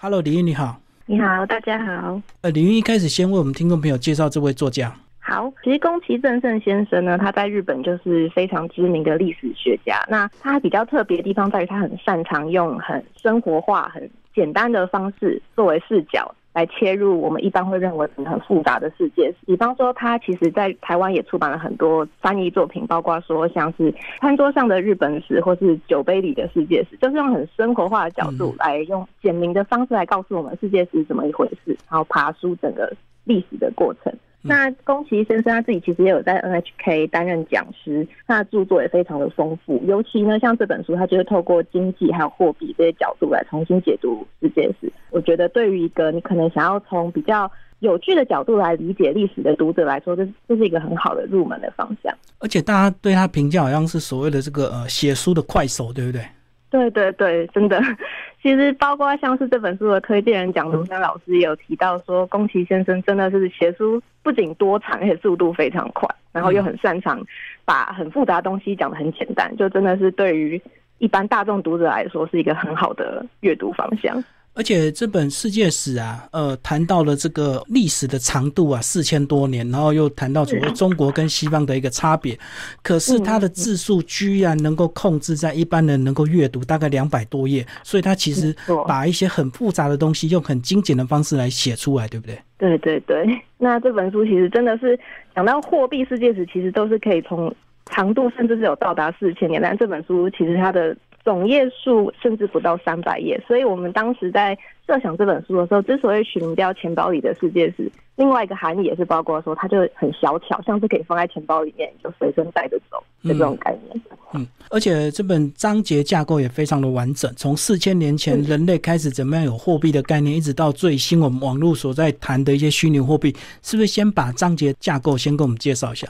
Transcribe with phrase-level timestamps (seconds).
[0.00, 0.80] Hello，李玉你好。
[1.06, 2.22] 你好，大家好。
[2.42, 4.94] 呃，李玉一开始先为我们听众朋友介绍这位作家。
[5.18, 9.98] 好，其实宫崎正胜先生呢，他在日本就是非常知名的历史学家。
[10.08, 16.32] 那他比较特别的地方在于，他很擅长用很生活化、很简单的方式作为视角。
[16.54, 32.92] 来切入我们一般会认为很复杂的世界，比方说他其实在台湾也出版了很多翻译作品，包括说像是餐桌上的日本史或是酒杯里的世界史，就是用很生活化的角度来用简明的方式来告诉我们世界是怎么一回事，然后爬出整个
[33.24, 34.12] 历史的过程。
[34.40, 39.82] 那宫崎先生他自己其实也有在 NHK 担任讲师，他的著作也非常的丰富。
[39.84, 44.90] 尤其呢，像这本书，他就是透过经济还有货币这些角度来重新解读世界史。
[45.10, 52.14] 我觉得对于一个你可能想要从比较有趣的角度来理解历史的读者来说，这这是一个很好的入门的方向。
[52.38, 56.22] 而且大家对他评价好像是所谓的这个呃写书的快手，对不对？
[56.70, 57.80] 对对对，真的。
[58.40, 67.18] 其实包括像是这本书的推荐人蒋龙山老师也有提到说，宫崎先生真的是写书不仅多产，而且速度非常快，然后又很擅长
[67.64, 70.60] 把很复杂的东西讲得很简单，就真的是对于
[70.98, 74.22] 一般大众读者来说是一个很好的阅读方向。
[74.58, 82.36] 而且这本世界史啊，呃，谈到了这个历史的长度啊，四千多年，然后又谈到所谓中国跟西方的一个差别。
[82.82, 88.52] 可是它的字数居然能够控制在一般人能够阅读大概两百多页，所以它其实
[88.88, 92.36] 把一些很复杂的东西用很精简的方式来写出来，对不对？
[92.58, 93.24] 对对对。
[93.58, 94.98] 那这本书其实真的是
[95.36, 97.54] 讲到货币世界史，其实都是可以从
[97.86, 100.96] 长度甚至是有到达四千年，但这本书其实它的。
[101.24, 107.82] 总页数甚至不到三百页，所以我们当时在设想这本书的时候，之所以取名叫《钱包里的世界是》，
[108.16, 114.00] 另外一个含义也是包括说，它就很小巧，像是可以放在钱包里面，就随身带着走的这种概念。
[114.32, 126.08] 嗯，而且这本章节架构也非常的完整，从四千年前人类开始怎么样有货币的概念，一直到最新我们网络所在谈的一些虚拟货币，是不是先把章节架构先跟我们介绍一下？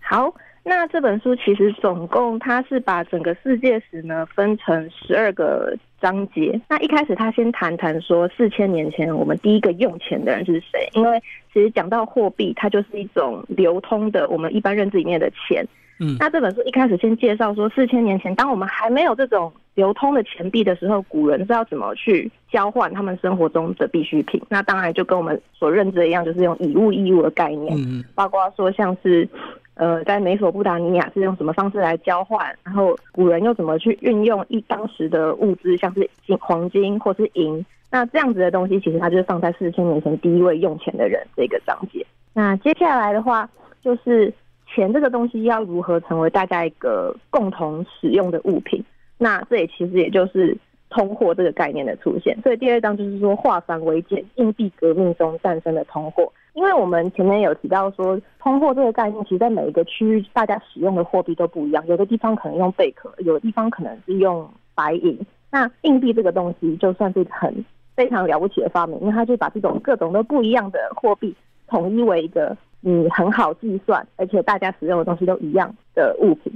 [0.00, 0.32] 好。
[0.66, 6.58] 那这本书其实总共，它是把整个世界史呢分成十二个章节。
[6.70, 10.88] 那一开始他先谈谈说，四千年前我们第一个用钱的人是谁？
[10.94, 11.22] 因为
[11.52, 15.62] 其实讲到货币，它就是一种流通的，我们一般认知里面的钱。
[16.00, 24.40] 嗯，那这本书一开始先介绍说，四千年前，当我们还没有这种流通的钱币的时候，古人是要怎么去交换他们生活中的必需品？
[24.48, 27.76] 那当然就跟我们所认知的一样，就是用以物易物的概念。
[27.76, 29.28] 嗯，包括说像是。
[29.74, 32.46] 呃，在美索不达米亚是用什么方式来交换？
[32.62, 37.64] 然后古人又怎么去运用一当时的物资，像是金、黄金或是银？
[37.90, 42.06] 那这样子的东西，其实它就是放在四千年前第一位用钱的人这个章节。
[42.32, 43.48] 那接下来的话，
[43.82, 44.32] 就是
[44.66, 48.82] 钱这个东西要如何成为大家一个共同使用的物品？
[49.18, 50.56] 那这也其实也就是
[50.90, 52.36] 通货这个概念的出现。
[52.42, 56.32] 所以第二章就是说化繁为简，硬币革命中诞生的通货。
[56.54, 61.84] 因为我们前面有提到说，通货这个概念，其实在每一个区域，大家使用的货币都不一样。
[61.86, 65.18] 有的地方可能用贝壳，有的地方可能是用白银。
[65.50, 67.64] 那硬币这个东西，就算是很
[67.96, 71.34] 非常了不起的发明，因为它就把这种各种都不一样的货币
[71.66, 76.52] 统一为一个嗯很好计算，而且大家使用的东西都一样的物品。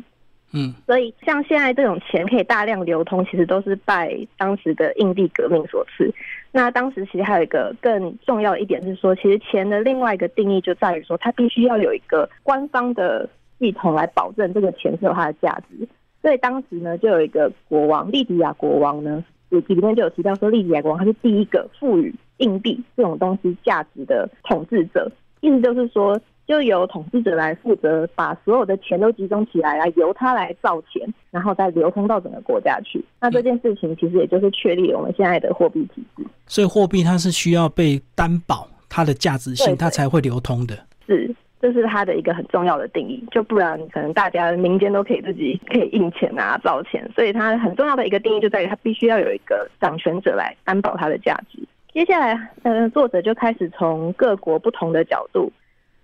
[0.53, 6.11] 嗯，所以像现在这种钱可以大量流通，其实都是拜当时的硬币革命所赐。
[6.51, 13.29] 那当时其实还有一个更重要的一点是说，其实钱的另外一个定义就在于说，它必须要有一个官方的
[13.59, 15.87] 系统来保证这个钱是有它的价值。
[16.23, 26.19] 所以当时呢，就有一个国王利迪亚国王呢，里里面就有提到说，利迪亚国王他是第一个赋予硬币这种东西价值的统治者，意思就是说。
[26.49, 33.05] 就由统治者来负责，把所有的钱都集中起来，来由他来造钱，然后再流通到整个国家去。
[33.21, 36.25] 那这件事情其实也就是确立我们现在的货币体制。
[36.47, 40.75] 所以货币它是需要被担保它的价值性，它才会流通的。
[41.07, 43.23] 是，这是它的一个很重要的定义。
[43.31, 51.59] 就不然可能大家民间都可以自己可以印钱啊、造钱，所以它很重要的一个定义就在于它必须要有一个掌权者来担保它的价值。
[51.93, 55.53] 接下来，呃，作者就开始从各国不同的角度。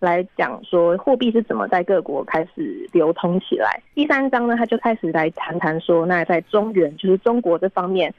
[0.04, 3.82] 来讲说货币是怎么在各国开始流通起来。
[3.94, 8.12] 第三章呢，他就开始来谈谈说，那在中原，就是中国这方面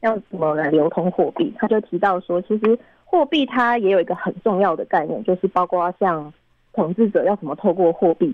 [0.00, 1.52] 要怎么来流通货币。
[1.58, 6.32] 他就提到说，其实货币它也有一个很重要的概念，就是包括像
[6.72, 8.32] 统治者要怎么透过货币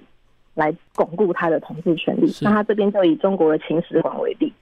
[0.55, 2.31] 来巩固他的统治权利。
[2.43, 4.53] 那他这边就以中国的秦始皇为例，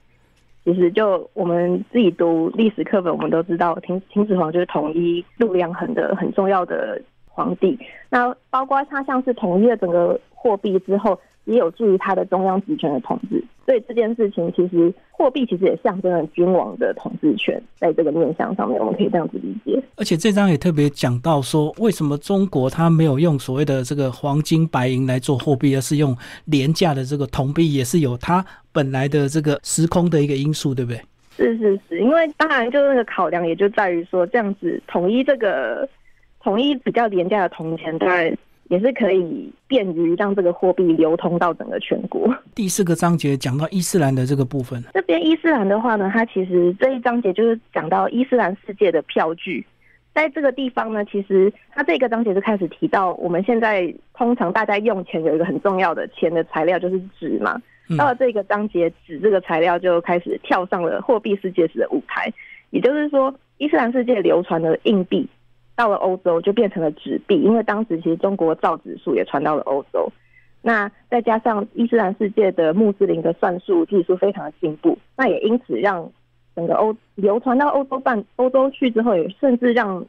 [0.63, 7.01] 其实就我们自己读历史课本，我们都知道秦秦始皇就是统一度量衡的很重要的。
[7.39, 13.41] 皇帝，那包括他像是统一了整个货币之后，也有助于他的中央集权的统治。
[13.65, 19.81] 所以这件事情其实货币其实也象征了君王的统治权，在这个面向上面，我们可以这样子理解。
[19.95, 28.43] 而且这张也特别讲到说，为什么中国它没有用所谓的这个黄金白银来做货币，而是用廉价的这个铜币，也是有它
[28.73, 30.99] 本来的这个时空的一个因素，对不对？
[31.37, 35.87] 是是是，因为当然就是那个考量，也就在于说这样子统一这个
[36.41, 38.35] 统一比较廉价的铜钱，当然
[38.69, 42.33] 也是可以便于让这个货币流通到整个全国。
[42.55, 49.65] 第四个章节讲到伊斯兰的这个部分，这边伊斯兰的话呢，它其实这一章节就是讲到伊斯兰世界的票据，
[50.13, 57.61] 在这个地方呢，其实它这个章节就开始提到，我们现在通常大家用钱有一个很重要的钱的材料就是纸嘛。
[57.97, 62.31] 到了这个章节，纸这个材料就开始跳上了货币世界史的舞台，
[62.69, 65.27] 也就是说，伊斯兰世界流传的硬币。
[65.79, 70.11] 到了欧洲就变成了纸币，因为当时其实中国造纸术也传到了欧洲。
[70.61, 76.11] 那再加上伊斯兰世界的穆斯林的算术技术非常的进步，那也因此让
[76.53, 80.05] 整个欧流传到欧洲半欧洲去之后，也甚至让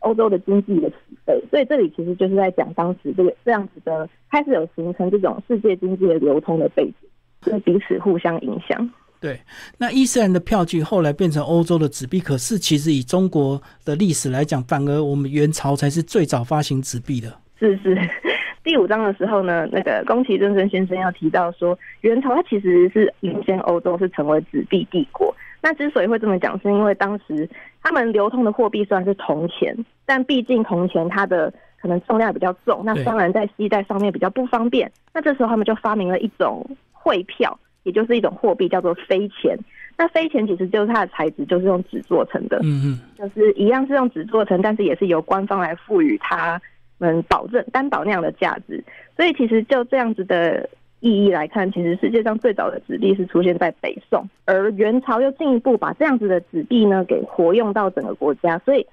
[0.00, 1.40] 欧洲的经济也起飞。
[1.48, 8.90] 所以这里其实就是在讲当时这个这样子的开始有形成这种世界经济的流通的背景，就彼此互相影响。
[9.24, 9.40] 对，
[9.78, 17.34] 那伊斯兰的票据后来变成欧洲的纸币，可是其实以中国的历史来讲，反而我们元朝才是最早发行纸币的。
[17.58, 17.98] 是是，
[18.62, 25.34] 第五章的时候呢，那个宫崎真真先生要提到说，元朝它其实是领先欧洲，是成为纸币帝国。
[25.62, 27.48] 那之所以会这么讲，是因为当时
[27.82, 29.74] 他们流通的货币虽然是铜钱，
[30.04, 31.50] 但毕竟铜钱它的
[31.80, 34.92] 可能重量比较重，那当然在携带上面比较不方便。
[35.14, 36.62] 那这时候他们就发明了一种
[36.92, 37.58] 汇票。
[37.84, 39.56] 也就是一种货币，叫做飞钱。
[39.96, 46.60] 那飞钱其实就是它的材质就是用纸做成的，嗯嗯，就是一样是用纸做成，但是也是由官方来赋予它
[46.98, 48.82] 们保证担保那样的价值。
[49.16, 58.84] 所以其实就这样子的意义来看，其实世界上最早的纸币是出现在北宋，而元朝又进一步把这样子的纸币呢给活用到整个国家，所以。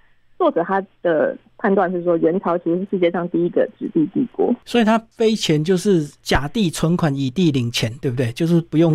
[0.41, 8.31] 作者他的判断是说，元朝其实是世界上第一个纸币帝国，所以他飞钱就是假地存款，以地领钱，对不对？
[8.31, 8.91] 就是不用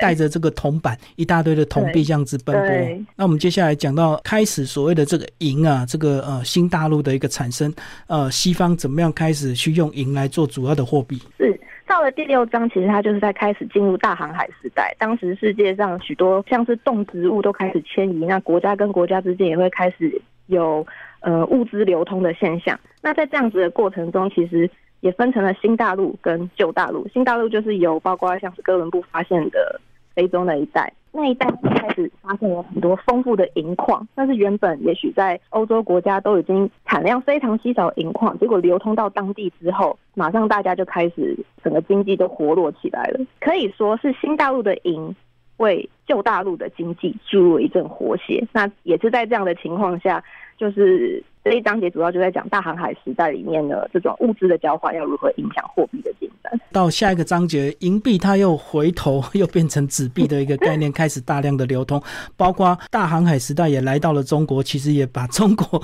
[0.00, 3.06] 带着这个铜板一大堆的铜币这样子奔波。
[3.14, 7.72] 那我们接下来讲到开始所谓的这个银啊，这个呃新大陆的一个产生，
[8.08, 11.22] 呃西方怎么样开始去用银来做主要的货币？
[11.38, 11.56] 是
[11.86, 14.92] 到了第六章，其实它就是在开始进入大航海时代。
[14.98, 20.20] 当时世界上许多像是动植物都开始迁移，那国家跟国家之间也会开始。
[20.48, 20.86] 有
[21.20, 24.68] 呃物资流通的现象，那在这样子的过程中，其实
[25.00, 27.06] 也分成了新大陆跟旧大陆。
[27.08, 29.80] 新大陆就是有包括像是哥伦布发现的
[30.14, 31.46] 非洲那一带，那一带
[31.76, 45.14] 开始发现了很多丰富的银矿，但是原本也许在欧洲国家都已经产量非常稀少银矿，结果流通到当地之后，马上大家就开始整个经济都活络起来了，可以说是新大陆的银。
[45.58, 50.24] 为旧大陆的经济注入一阵活血，那也是在这样的情况下，
[50.56, 56.58] 就是这一章节主要就在讲大航海时代里面的这种物资的交换要如何影响货币的进展。
[56.72, 62.02] 到下一个章节，银币它又回头又变成纸币的一个概念，开始大量的流通，
[62.36, 65.80] 包括大航海时代也来到了中国，其实也把中国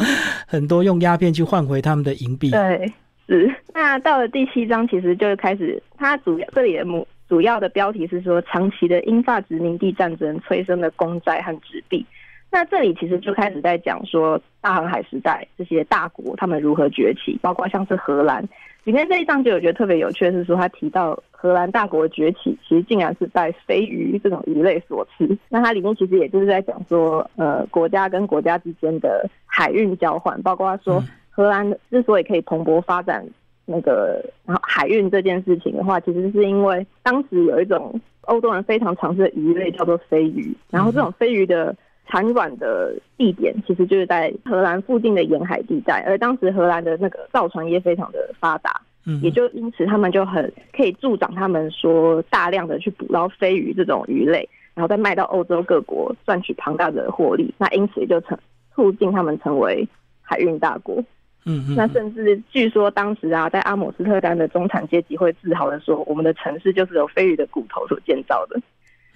[0.46, 2.50] 很多用鸦片去换回他们的银币。
[2.50, 2.92] 对，
[3.28, 3.54] 是。
[3.74, 7.06] 那到了第七章，其实就开始它主要这里的目。
[7.28, 12.04] 主要的标题是说，长期的英法殖民地战争催生的公债和纸币。
[12.50, 18.46] 那这里其实就开始在讲说，大航海时代这些大国他们如何崛起，包括像是荷兰。
[18.84, 25.36] 里面这一章就我觉得特别有趣的是说，他提到荷兰大国崛起，其实竟然是在飞鱼这种鱼类所赐。
[25.48, 33.26] 那它里面其实也就是在讲说，呃，国家跟国家之间的海运交换，包括说荷兰之所以可以蓬勃发展。
[33.66, 41.74] 那个，然后海运这件事情的话，其实是因为当时有一种欧洲人非常常吃的鱼类叫做飞鱼，然后这种飞鱼的
[42.06, 58.38] 产卵的地点其实就是在荷兰附近的沿海地带，而当时荷兰的那个造船业非常的发达，嗯，也就因此他们就很可以助长他们说大量的去捕捞飞鱼这种鱼类，然后再卖到欧洲各国赚取庞大的获利，那因此也就成
[58.74, 59.88] 促进他们成为
[60.20, 61.02] 海运大国。
[61.46, 68.60] 嗯，那甚至据说当时啊，在阿姆斯特丹的中产阶级会自豪的说，我们的城市就是由飞鱼的骨头所建造的。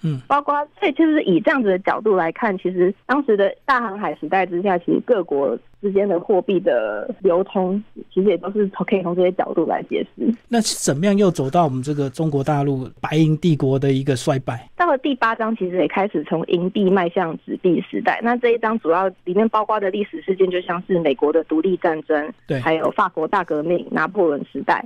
[0.01, 10.33] 嗯，包括所以就是以这样子的角度来看，其实当时的大航海时代之下，其实各国之间的货币的流通，其实也都是从可以从这些角度来解释。
[10.47, 14.69] 那怎么样又走到我们这个中国大陆白银帝国的一个衰败？
[14.77, 18.19] 到了第八章，其实也开始从银币迈向纸币时代。
[18.23, 24.83] 那这一章主要里面包括的历史事件，就像是美国的独立战争，对，还有法国大革命、拿破仑时代。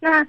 [0.00, 0.26] 那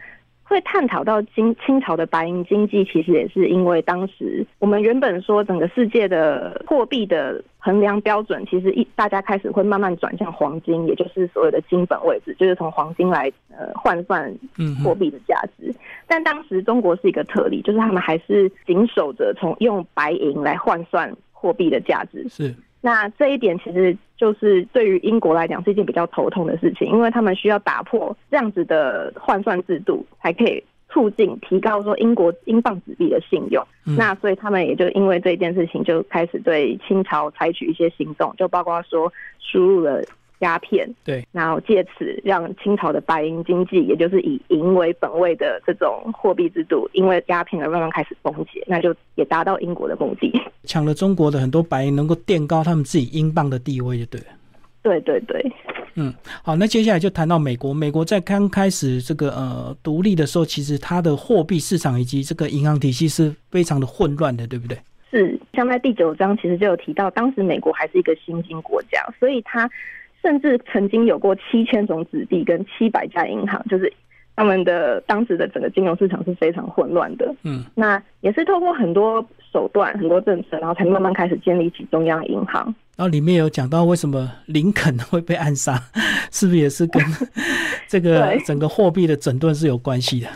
[0.48, 14.32] 会探讨到清清朝的白银经济，其实也是因为当时我们原本说整个世界的货币的衡量标准，其实一大家开始会慢慢转向黄金，也就是所谓的金本位置，就是从黄金来呃换算
[14.84, 15.74] 货币的价值。
[16.08, 22.24] 但当时中国是一个特例，就是他们还是紧守着从用白银来换算货币的价值。
[22.30, 22.56] 是。
[22.86, 33.66] 那这一点其实就是对于英国来讲是一件比较头痛的事情，因为他们需要打破这样子的换算制度，才可以促进提高说英国英镑纸币的信用。
[33.98, 40.04] 那所以他们也就因为这件事情就开始对清朝采取一些行动，就包括说输入了。
[40.40, 50.32] 鸦片，对，然后借此让清朝的白银经济，也就是以银为本位的这种货币制度，因为鸦片而慢慢开始崩解，那就也达到英国的目的，
[50.66, 54.28] 抢了中国的很多白银，能够垫高他们自己英镑的地位，就对了。
[54.84, 55.44] 对对对，
[55.96, 56.14] 嗯，
[56.44, 64.78] 好，那接下来就谈到美国，美国在刚开始这个呃独立的时候，其实它的货币市场以及这个银行体系是非常的混乱的，对不对？
[65.10, 69.68] 是，像在第九章其实就有提到，当时美国还是一个新兴国家，所以它。
[70.26, 73.94] 甚至曾经有过七千种子币跟七百家银行，就是
[74.36, 77.32] 他们的当时的整个金融市场是非常混乱的。
[77.44, 82.64] 嗯，那也是透过很多手段、很多政策，然后才慢慢开始建立起中央银行。
[82.98, 85.80] 然后里面有讲到为什么林肯会被暗杀，
[86.32, 87.04] 是不是也是跟
[87.88, 90.28] 这个整个货币的整顿是有关系的？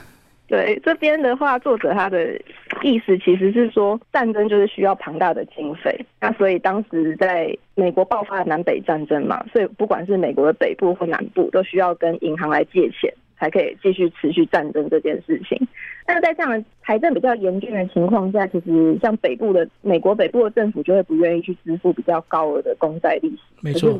[0.48, 2.17] 对这边的话，作者他的
[2.83, 6.05] 意思其实是说，战争就是需要庞大的经费。
[6.19, 15.59] 那所以当时在美国爆发南北战争嘛，所以不管是美国的北部或南部，都需要跟银行来借钱，才可以继续持续战争这件事情。
[16.05, 23.39] 但是在这样财政比较严峻的情况下，其实像北部的美国北部的政府就会不愿意去支付比较高额的公债利息。
[23.62, 24.00] 没错。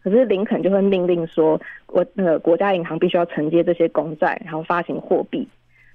[0.00, 5.46] 可是林肯就会命令说，我那个国家银行必须要承接这些公债，然后发行货币。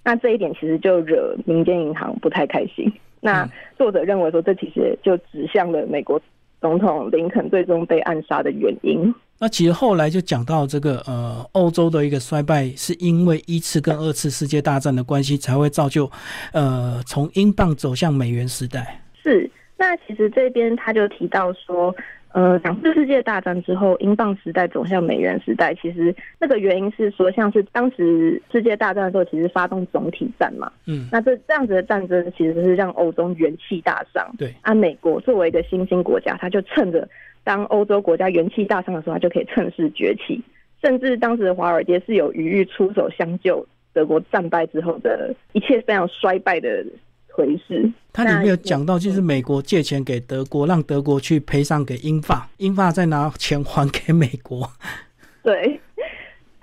[0.03, 2.91] 那这一点其实就惹民间银行不太开心。
[3.21, 6.21] 那作者认为说，这其实就指向了美国
[6.59, 9.13] 总统林肯最终被暗杀的原因。
[9.39, 16.11] 那其实后来就讲到这个呃，欧洲的一个衰败，是因为一次跟二次世界大战的关系，才会造就
[16.51, 19.01] 呃从英镑走向美元时代。
[19.21, 21.95] 是，那其实这边他就提到说。
[22.33, 37.07] 呃，两次世界大战之后，英镑时代走向美元时代，其实那个原因是说，像是当时世界大战的时候，其实发动总体战嘛，嗯，那这这样子的战争其实是让欧洲元气大伤，对，啊，美国作为一个新兴国家，他就趁着
[37.43, 40.41] 当欧洲国家元气大伤的时候，他就可以趁势崛起，
[40.81, 43.63] 甚至当时的华尔街是有余裕出手相救
[43.93, 46.83] 德国战败之后的一切非常衰败的。
[47.35, 54.69] 回事，它里面有讲到，就是美国借钱给德国，让德国去赔偿给英法， 英法再拿钱还给美国。
[55.41, 55.79] 对，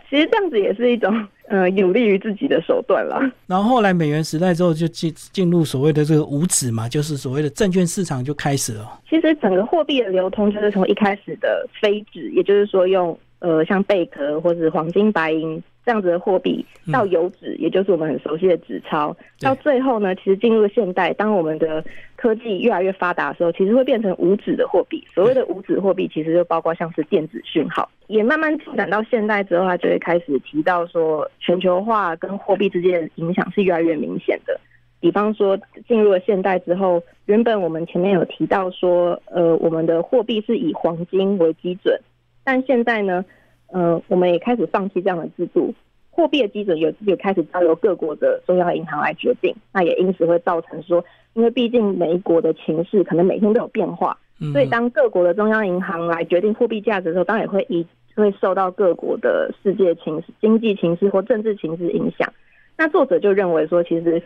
[0.08, 3.20] 其实这样子也是一种呃有利于自己的手段啦。
[3.48, 9.00] 然后后来美元时代之后，就进进入所谓的这个无纸嘛，就是所谓的证券市场就开始了。
[9.10, 15.60] 其实整个货币的流通就是从一开始的非纸，也就是说用呃像贝壳或者黄金、白银。
[15.84, 21.82] 这样子的货币到油纸，也就是我们很熟悉的纸钞，到最后呢，其实进入了现代，当我们的
[22.16, 25.02] 科技越来越发达的时候，其实会变成无纸的货币。
[25.14, 27.88] 所谓的无纸货币，其实就包括像是电子讯号。
[28.08, 34.60] 也慢慢进展到现代之后，它就会开始提到说，全球化跟货币之间的影响是越来越明显的。
[35.00, 35.58] 比方说，
[35.88, 41.98] 进入了现代之后，原本我们前面有提到说，呃，我们的货币是以黄金为基准，
[42.44, 43.24] 但现在呢？
[43.72, 45.72] 呃，我们也开始放弃这样的制度，
[46.10, 49.54] 货币的基准也也开始交由各国的中央银行来决定。
[49.72, 54.18] 那也因此会造成说，因为毕竟每一国的情势可能每天都有变化，
[54.52, 57.86] 所以当各国的中央银行来决定货币价值的时候，当然也会以
[58.16, 62.32] 会受到各国的世界情势、经济情势或政治情势影响。
[62.76, 64.20] 那作者就认为说，其实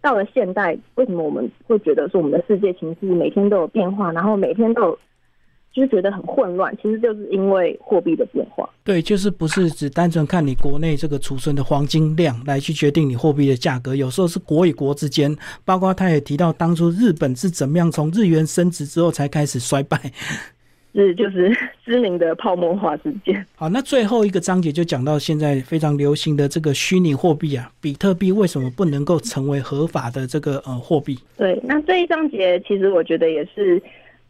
[0.00, 4.98] 到了现代，为什么我们会觉得说我们的世界情势每天都有变化，然后每天都有。
[5.78, 8.68] 就是觉得很混乱，其实就是因为货币的变化。
[8.82, 15.36] 对，就是不是只单纯看你国内这个储存的黄金量来去决定你货币的价格，有时候是国与国之间。
[15.64, 20.00] 包括他也提到，当初日本是怎么样从日元升值之后才开始衰败，
[20.94, 21.54] 是就是
[21.84, 23.46] 知名的泡沫化事件。
[23.54, 31.16] 好，那最后一个章节就讲到现在非常流行的这个虚拟货币啊，比特币为什么不能够成为合法的这个呃货币？
[31.36, 33.80] 对，那这一章节其实我觉得也是。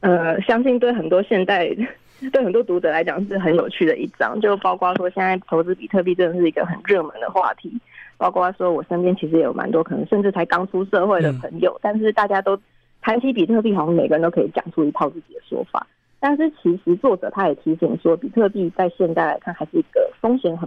[0.01, 1.69] 呃，相信对很多现代、
[2.33, 7.73] 对很多读者来讲是很有趣的一章，就包括说现在投资比特币真的是一个很热门的话题，
[8.17, 12.59] 包括说我身边其实也有蛮多可能甚至才刚出社会的朋友，但是大家都
[13.01, 15.87] 谈起比特币，好像每个人都可以讲出一套自己的说法。
[16.21, 20.57] 但是其实作者他也提醒说，比特币在现在来看还是一个风险很